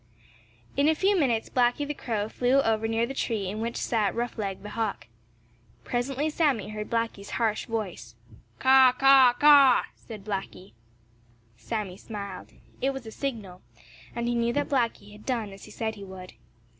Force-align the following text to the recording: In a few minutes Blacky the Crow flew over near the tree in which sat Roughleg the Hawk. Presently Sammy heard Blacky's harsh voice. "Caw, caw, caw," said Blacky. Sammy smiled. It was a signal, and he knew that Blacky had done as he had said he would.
In 0.75 0.87
a 0.89 0.95
few 0.95 1.15
minutes 1.15 1.47
Blacky 1.51 1.87
the 1.87 1.93
Crow 1.93 2.27
flew 2.27 2.59
over 2.63 2.87
near 2.87 3.05
the 3.05 3.13
tree 3.13 3.47
in 3.47 3.61
which 3.61 3.77
sat 3.77 4.15
Roughleg 4.15 4.63
the 4.63 4.71
Hawk. 4.71 5.05
Presently 5.83 6.27
Sammy 6.27 6.69
heard 6.69 6.89
Blacky's 6.89 7.29
harsh 7.37 7.67
voice. 7.67 8.15
"Caw, 8.57 8.93
caw, 8.93 9.33
caw," 9.33 9.83
said 9.93 10.25
Blacky. 10.25 10.73
Sammy 11.55 11.97
smiled. 11.97 12.51
It 12.81 12.93
was 12.93 13.05
a 13.05 13.11
signal, 13.11 13.61
and 14.15 14.27
he 14.27 14.33
knew 14.33 14.53
that 14.53 14.69
Blacky 14.69 15.11
had 15.11 15.23
done 15.23 15.51
as 15.51 15.65
he 15.65 15.71
had 15.71 15.77
said 15.77 15.93
he 15.93 16.03
would. 16.03 16.33